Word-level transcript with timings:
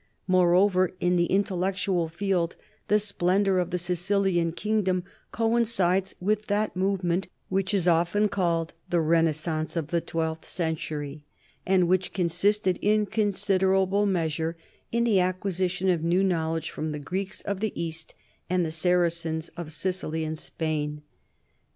Moreover, 0.25 0.93
in 0.99 1.15
the 1.15 1.27
intellectual 1.27 2.07
field 2.07 2.55
the 2.87 2.97
splendor 2.97 3.59
of 3.59 3.69
the 3.69 3.77
Sicilian 3.77 4.51
kingdom 4.51 5.03
coincides 5.31 6.15
with 6.19 6.47
that 6.47 6.75
movement 6.75 7.27
which 7.49 7.71
is 7.71 7.87
often 7.87 8.27
called 8.27 8.73
the 8.89 8.97
renais 8.97 9.35
sance 9.37 9.77
of 9.77 9.89
the 9.89 10.01
twelfth 10.01 10.47
century 10.47 11.23
and 11.67 11.87
which 11.87 12.13
consisted 12.13 12.79
in 12.81 13.05
considerable 13.05 14.07
measure 14.07 14.57
in 14.91 15.03
the 15.03 15.19
acquisition 15.19 15.87
of 15.87 16.01
new 16.03 16.23
knowl 16.23 16.55
edge 16.55 16.71
from 16.71 16.93
the 16.93 16.97
Greeks 16.97 17.43
of 17.43 17.59
the 17.59 17.71
East 17.79 18.15
and 18.49 18.65
the 18.65 18.71
Saracens 18.71 19.49
of 19.49 19.71
Sicily 19.71 20.23
and 20.23 20.39
Spain. 20.39 21.03